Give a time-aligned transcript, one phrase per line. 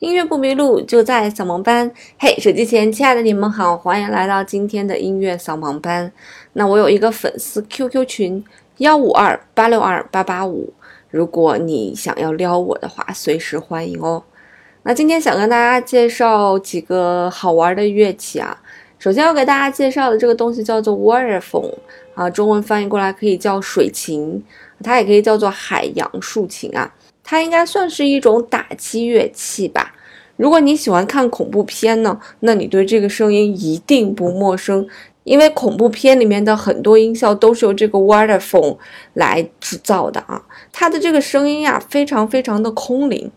[0.00, 1.90] 音乐不迷路，就在扫盲班。
[2.20, 6.12] 嘿，手机前亲爱的你们好，欢迎来到今天的音乐扫盲班。
[6.52, 8.44] 那我有一个粉丝 QQ 群
[8.76, 10.72] 幺五二八六二八八五，
[11.10, 14.22] 如果你想要撩我的话，随时欢迎哦。
[14.84, 18.56] 那今天想跟大家介绍几个好玩的乐器啊。
[19.00, 21.74] 首先要给大家介绍的这个东西叫做 waterphone
[22.14, 24.44] 啊，中文翻译过来可以叫水琴，
[24.84, 26.88] 它也可以叫做海洋竖琴啊。
[27.30, 29.94] 它应该算是一种打击乐器吧。
[30.36, 34.88] 如果你喜欢看恐怖片呢，那你对这个声音一定不陌生，
[35.24, 38.78] 因为恐怖片里面的很多音效都是由这个 waterphone
[39.12, 40.42] 来制造的啊。
[40.72, 43.30] 它的这个声音呀，非常非常的空灵。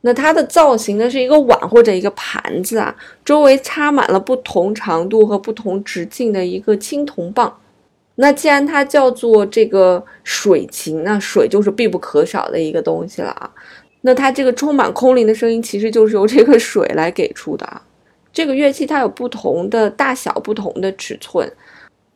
[0.00, 2.92] 那它的造型呢，是一个碗或者一个盘子啊，
[3.24, 7.56] 周围插满了不同长度和不同直径的一个青铜棒。
[8.20, 13.48] 那既然它叫做这个水琴，那水就是必不可少的一个东西了啊。
[14.00, 17.80] 那它这个充满空灵的声音，其实就是由这个水来给出的啊。
[18.32, 21.48] 这个乐器它有不同的大小、不同的尺寸，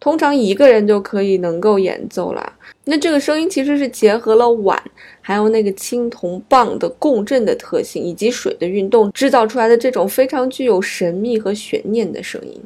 [0.00, 2.52] 通常一个人就可以能够演奏了。
[2.84, 4.82] 那这个声音其实是结合了碗，
[5.20, 12.60] 还有那个青铜棒的共振的特性，以及水的运动，制造出来的这种非常具有神秘和悬念的声音。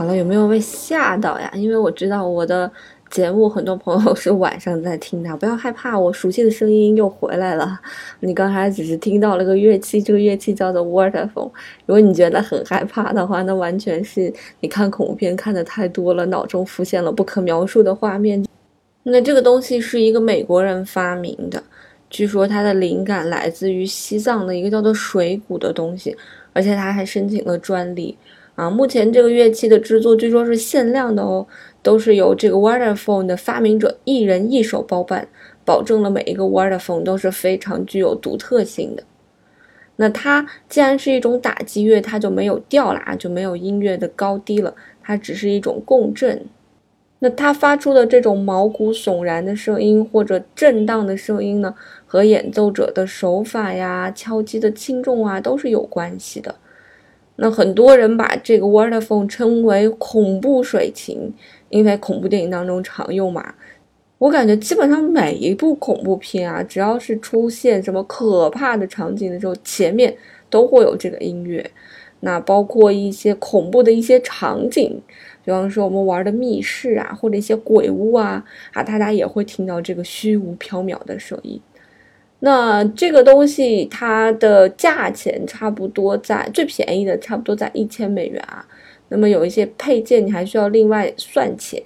[0.00, 1.52] 好了，有没有被吓到呀？
[1.54, 2.72] 因为我知道我的
[3.10, 7.78] 节目很多朋友 是晚上在听的，不要害怕，我熟悉的声音又回来了。
[8.20, 11.50] 你刚才只是听到了个乐器，这个乐器叫做 waterphone。
[11.84, 18.42] 如果你觉得很害怕的话，那完全是你看恐怖片看的太多了，脑中浮现了不可描述的画面。
[19.02, 21.62] 那这个东西是一个美国人发明的，
[22.08, 26.16] 据说它的灵感来自于西藏的一个叫做水鼓的东西，
[26.54, 28.16] 而且他还申请了专利。
[28.60, 31.46] 啊，目前这个乐器的制作据说是限量的哦，
[31.82, 35.26] 都是由这个 waterphone 的发明者一人一手包办，
[35.64, 39.02] 保证了每一个 waterphone 都是非常具有独特性的。
[39.96, 46.44] 那它既然是一种打击乐，它就没有调啦，就没有音乐的高低了，它只是一种共振。
[47.20, 56.56] 那它发出的这种毛骨悚然的声音或者震荡的声音呢，和演奏者的手法呀、敲击的轻重啊都是有关系的。
[57.42, 61.32] 那很多人把这个 waterphone 称为恐怖水琴，
[61.70, 63.54] 因为恐怖电影当中常用嘛。
[64.18, 70.14] 我感觉基本上每一部恐怖片啊，只要是出现什么可怕的场景的时候，前面
[70.50, 71.70] 都会有这个音乐。
[72.20, 75.00] 那包括一些恐怖的一些场景，
[75.42, 81.58] 比方说我们玩的密室啊，或者一些鬼屋啊，啊，大家也会听到这个虚无缥缈的声音。
[82.40, 88.66] 那这个东西它的价钱差不多在最便宜的差不多在一千美元啊。
[89.08, 91.82] 那么有一些配件你还需要另外算钱，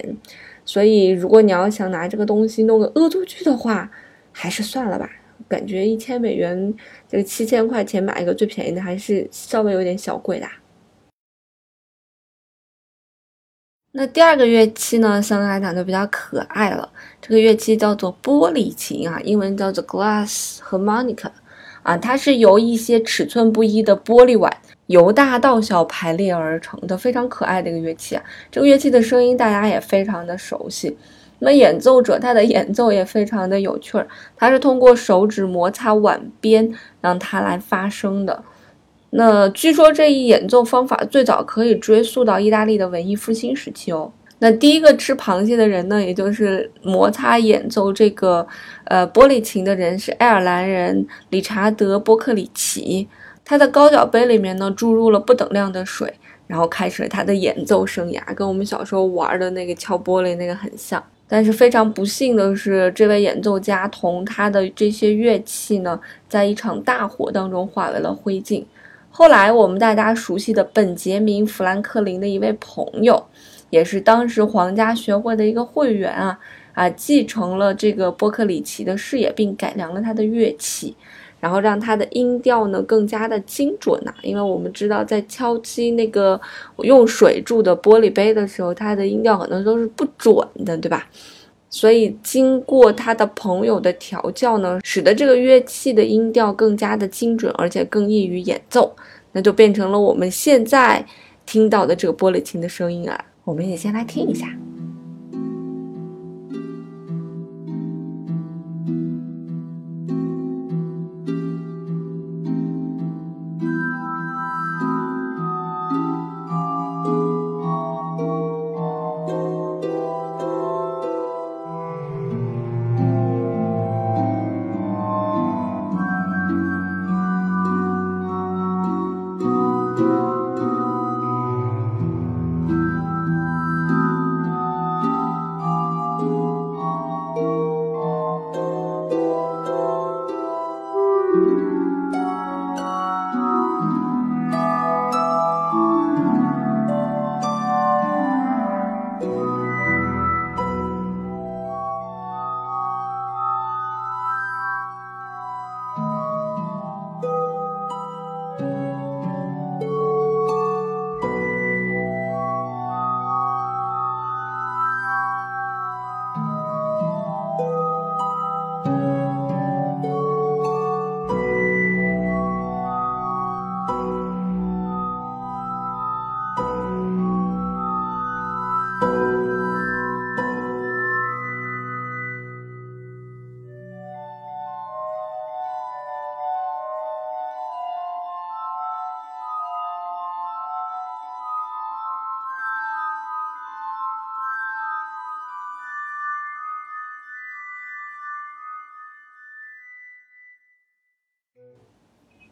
[0.63, 3.89] 所以如果你要想拿这个东西弄个恶作剧的话，
[4.31, 5.09] 还是算了吧。
[5.47, 6.73] 感觉一千美元
[7.07, 10.47] 这个七千块钱买一个最便宜的还是稍微有点小贵的。
[13.97, 16.89] 那第二个乐器呢，相对来讲就比较可爱了。
[17.21, 21.29] 这个乐器叫做玻璃琴啊，英文叫做 glass harmonica，
[21.81, 24.51] 啊，它是由一些尺寸不一的玻璃碗
[24.87, 28.23] 由大到小排列而成的，非常可爱的一个乐器啊。
[28.51, 30.97] 这个乐器的声音大家也非常的熟悉。
[31.39, 34.05] 那么演奏者他的演奏也非常的有趣儿，
[34.35, 36.69] 他是通过手指摩擦碗边
[36.99, 38.43] 让它来发声的。
[39.17, 44.11] 那据说这一演奏方法最早可以追溯到意大利的文艺复兴时期哦。
[44.39, 48.45] 那第一个吃螃蟹的人呢，也就是摩擦演奏这个
[48.83, 53.07] 呃玻璃琴的人是爱尔兰人理查德·波克里奇。
[53.45, 56.13] 他的高脚杯里面呢注入了不等量的水，
[56.47, 61.01] 然后开始了他的演奏生涯，跟我们小时候玩的那个敲玻璃那个很像。
[61.25, 65.97] 但是非常不幸的是，这位演奏家同他的这些乐器呢，
[66.27, 68.65] 在一场大火当中化为了灰烬。
[69.17, 73.25] 后来，我们大家熟悉的本杰明·富兰克林的一位朋友，
[73.69, 76.37] 也是当时皇家学会的一个会员啊
[76.73, 80.97] 啊，继承了这个波克里奇的事业，并改良了他的乐器。
[81.39, 86.39] 然后让它的音调呢更加的精准呐，因为我们知道在敲击那个
[86.79, 90.35] 用水铸的玻璃杯的时候，它的音调可能都是不准
[90.65, 91.07] 的，对吧？
[91.75, 98.95] 所以经过他的朋友的调教呢，使得这个乐器的音调更加的精准，而且更易于演奏，
[99.33, 101.05] 那就变成了我们现在
[101.45, 103.25] 听到的这个玻璃琴的声音啊。
[103.43, 104.47] 我们也先来听一下。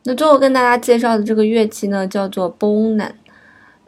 [0.04, 3.12] 那最后跟大家介绍的这个乐器呢，叫做 Bonan，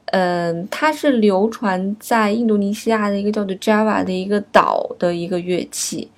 [0.06, 6.10] 嗯，它是流传在印度尼西亚的一个叫做 Java 的一个岛的一个乐器。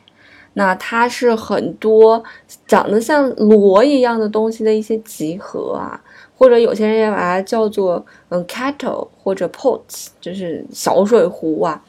[0.53, 2.23] 那它是很多
[2.65, 5.99] 长得像锣一样的东西的一些集合啊，
[6.35, 11.83] 或者有些人也把它叫做嗯 kettle 或者 pots，就是小水壶啊。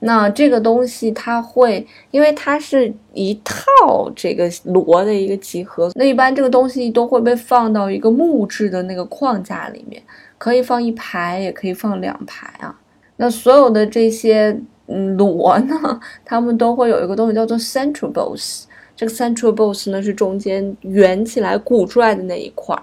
[0.00, 10.00] 那这个东西它会，因为它是一套这个螺的一个集合，那一般这个东西都会被放到一个木质的那个框架里面，
[10.38, 12.78] 可以放一排，也可以放两排啊。
[13.16, 14.56] 那所有的这些
[14.86, 22.82] 嗯螺呢，它们都会有一个东西叫做 central boss，这个 central boss 呢是中间圆起来鼓出来的那一块儿。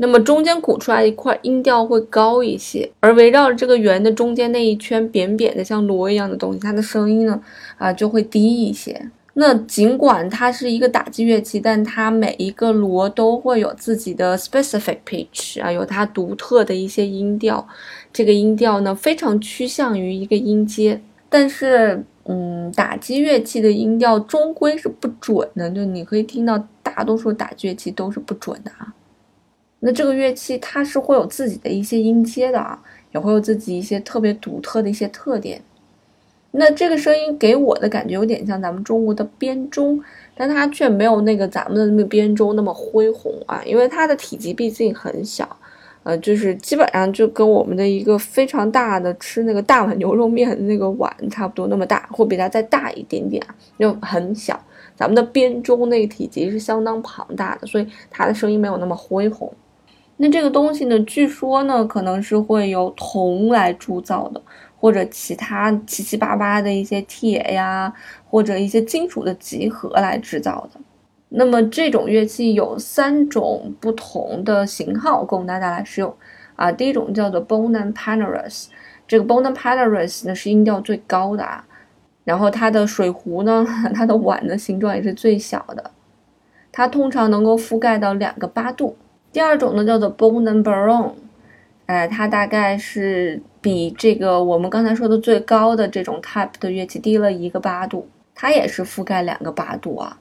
[0.00, 7.40] 那么中间鼓出来一块音调会高一些，而围绕着这个圆的中间那一圈扁扁的像锣一样的东西，它的声音呢
[7.76, 9.10] 啊就会低一些。
[9.34, 17.66] 那尽管它是一个打击乐器，但它每一个锣都会有自己的 specific pitch 啊，有它独特的一些音调。
[18.12, 28.92] 这个音调呢非常趋向于一个音阶，但是嗯，打击乐器的音调终归是不准的，就你可以听到大多数打击乐器都是不准的啊。
[29.80, 32.82] 那这个乐器它是会有自己的一些音阶的啊，
[33.12, 35.62] 也会有自己一些特别独特的一些特点。
[36.50, 40.02] 那这个声音给我的感觉有点像咱们中国的编钟，
[40.34, 45.56] 但它却没有那个咱们的那个编钟那么恢宏啊，因为它的体积毕竟很小，
[46.02, 54.58] 呃，就是基本上就跟我们的一个非常大的吃那个大碗牛肉面的那个碗差不多那么大，或比它再大一点点啊，就很小。
[54.96, 59.52] 咱们的编钟那个体积是相当庞大的，所以它的声音没有那么恢宏。
[60.20, 60.98] 那这个东西呢？
[61.04, 64.42] 据说呢，可能是会由铜来铸造的，
[64.76, 67.92] 或者其他七七八八的一些铁呀，
[68.28, 70.80] 或者一些金属的集合来制造的。
[71.28, 76.12] 那么这种乐器有三种不同的型号供大家来使用
[76.56, 76.72] 啊。
[76.72, 78.66] 第一种叫做 Bona Paneras
[79.06, 81.64] 这个 Bona Panoras 呢是音调最高的啊。
[82.24, 85.92] 然后它的水壶呢， 它的碗的形状也是最小的，
[86.72, 88.96] 它通常能够覆盖到两个八度。
[89.32, 91.12] 第二种呢叫做 Bonan Baron，
[91.86, 100.18] 哎，它大概是比这个我们刚才说的最高的这种 type 的乐器低了一个八度，它也是覆盖两个八度啊。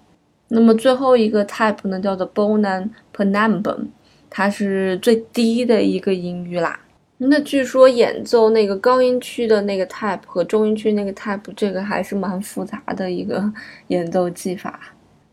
[0.50, 3.88] 那么最后一个 type 呢叫做 Bonan Penambum，
[4.30, 6.80] 它是最低的一个音域啦。
[7.18, 13.52] 那据说演奏那个高音区的那个 type 和中音区那个 type，这个还是蛮复杂的一个
[13.88, 14.80] 演奏技法。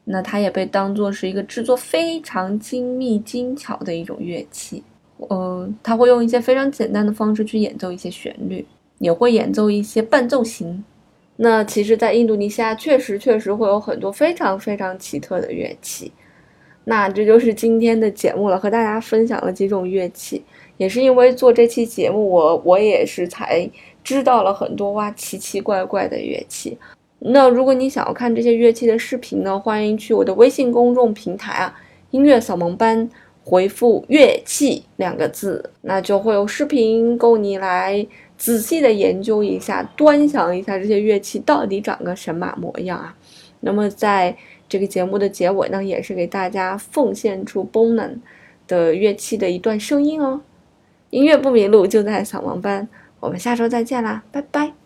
[0.04, 4.82] 那它也被当作是一个制作非常精密精巧的一种乐器。
[5.30, 8.66] 嗯，它会用一些非常简单的方式去演奏一些旋律，
[8.98, 10.84] 也会演奏一些伴奏型。
[11.36, 16.12] 那其实，在印度尼西亚确实确实会有很多非常非常奇特的乐器。
[16.84, 20.42] 那这就是今天的节目了，和大家分享了几种乐器。
[20.76, 23.68] 也是因为做这期节目，我我也是才
[24.02, 26.76] 知道了很多哇奇奇怪怪的乐器。
[27.26, 31.74] 那如果你想要看这些乐器的视频呢，欢迎去我的微信公众平台啊，
[32.10, 33.08] 音乐扫盲班，
[33.42, 43.16] 回复“乐器”两个字，那就会有视频供你来仔细的研究一下，端详一下这些乐器到底长个神马模样啊。
[43.60, 44.36] 那么在
[44.68, 48.16] 这个节目的结尾呢，也是给大家奉献出 Bonan
[48.68, 50.42] 的乐器的一段声音哦。
[51.08, 52.86] 音乐不迷路，就在扫盲班。
[53.20, 54.83] 我们下周再见啦，拜拜。